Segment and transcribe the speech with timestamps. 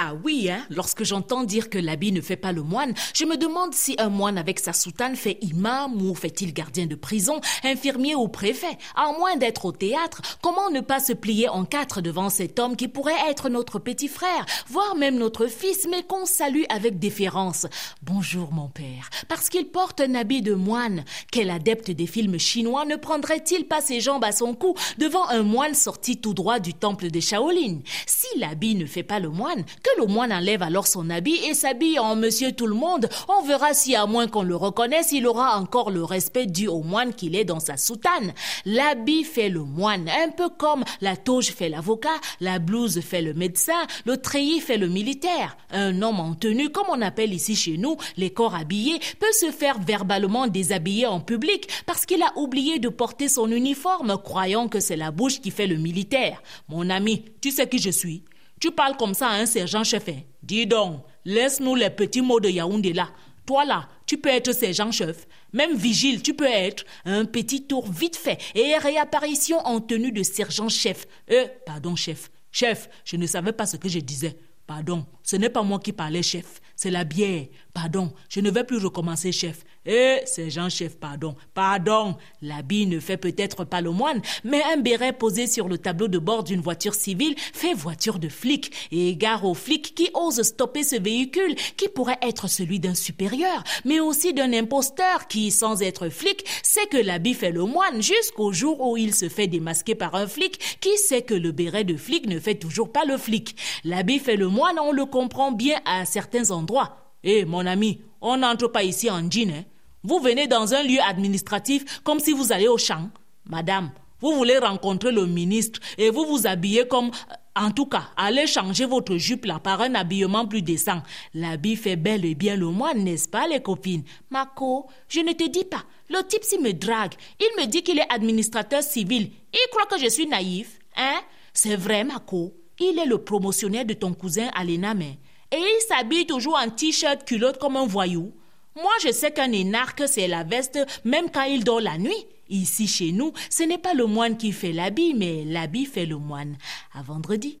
[0.00, 3.36] Ah oui, hein, lorsque j'entends dire que l'habit ne fait pas le moine, je me
[3.36, 8.14] demande si un moine avec sa soutane fait imam ou fait-il gardien de prison, infirmier
[8.14, 8.78] ou préfet.
[8.94, 12.76] À moins d'être au théâtre, comment ne pas se plier en quatre devant cet homme
[12.76, 17.66] qui pourrait être notre petit frère, voire même notre fils, mais qu'on salue avec déférence?
[18.02, 21.04] Bonjour mon père, parce qu'il porte un habit de moine.
[21.32, 25.42] Quel adepte des films chinois ne prendrait-il pas ses jambes à son cou devant un
[25.42, 27.80] moine sorti tout droit du temple de Shaolin?
[28.06, 29.64] Si l'habit ne fait pas le moine,
[29.96, 33.74] le moine enlève alors son habit et s'habille en monsieur tout le monde, on verra
[33.74, 37.36] si à moins qu'on le reconnaisse, il aura encore le respect dû au moine qu'il
[37.36, 38.32] est dans sa soutane.
[38.64, 43.34] L'habit fait le moine, un peu comme la toge fait l'avocat, la blouse fait le
[43.34, 45.56] médecin, le treillis fait le militaire.
[45.70, 49.50] Un homme en tenue, comme on appelle ici chez nous les corps habillés, peut se
[49.50, 54.80] faire verbalement déshabiller en public parce qu'il a oublié de porter son uniforme, croyant que
[54.80, 56.42] c'est la bouche qui fait le militaire.
[56.68, 58.22] Mon ami, tu sais qui je suis
[58.60, 60.08] tu parles comme ça à un sergent-chef.
[60.08, 60.20] Hein?
[60.42, 63.10] Dis donc, laisse-nous les petits mots de Yaoundé là.
[63.46, 65.26] Toi là, tu peux être sergent-chef.
[65.52, 70.22] Même vigile, tu peux être un petit tour vite fait et réapparition en tenue de
[70.22, 71.06] sergent-chef.
[71.30, 72.30] Euh, pardon, chef.
[72.50, 74.36] Chef, je ne savais pas ce que je disais.
[74.66, 76.60] Pardon, ce n'est pas moi qui parlais, chef.
[76.76, 77.46] C'est la bière.
[77.72, 79.64] Pardon, je ne vais plus recommencer, chef.
[79.90, 81.34] Eh, c'est Jean-Chef, pardon.
[81.54, 82.16] Pardon.
[82.42, 86.18] L'habit ne fait peut-être pas le moine, mais un béret posé sur le tableau de
[86.18, 90.82] bord d'une voiture civile fait voiture de flic et égare aux flics qui osent stopper
[90.82, 96.10] ce véhicule qui pourrait être celui d'un supérieur, mais aussi d'un imposteur qui, sans être
[96.10, 100.14] flic, sait que l'habit fait le moine jusqu'au jour où il se fait démasquer par
[100.14, 103.56] un flic qui sait que le béret de flic ne fait toujours pas le flic.
[103.84, 106.98] L'habit fait le moine, on le comprend bien à certains endroits.
[107.24, 109.64] Eh, mon ami, on n'entre pas ici en jean, hein?
[110.04, 113.10] Vous venez dans un lieu administratif comme si vous allez au champ.
[113.46, 117.10] Madame, vous voulez rencontrer le ministre et vous vous habillez comme...
[117.56, 121.02] En tout cas, allez changer votre jupe là par un habillement plus décent.
[121.34, 124.04] L'habit fait bel et bien le moine, n'est-ce pas, les copines?
[124.30, 125.82] Marco, je ne te dis pas.
[126.08, 127.14] Le type s'il me drague.
[127.40, 129.32] Il me dit qu'il est administrateur civil.
[129.52, 130.78] Il croit que je suis naïf.
[130.96, 131.20] Hein?
[131.52, 132.54] C'est vrai, Marco.
[132.78, 135.18] Il est le promotionnaire de ton cousin Alena, mais
[135.50, 138.32] et il s'habille toujours en t-shirt culotte comme un voyou.
[138.76, 142.26] Moi, je sais qu'un énarque, c'est la veste, même quand il dort la nuit.
[142.50, 146.16] Ici, chez nous, ce n'est pas le moine qui fait l'habit, mais l'habit fait le
[146.16, 146.56] moine.
[146.92, 147.56] À vendredi.